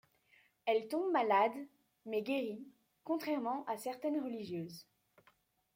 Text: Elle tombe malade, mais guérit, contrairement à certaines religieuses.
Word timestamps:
Elle 0.65 0.87
tombe 0.87 1.11
malade, 1.11 1.53
mais 2.07 2.23
guérit, 2.23 2.67
contrairement 3.03 3.63
à 3.65 3.77
certaines 3.77 4.19
religieuses. 4.19 4.87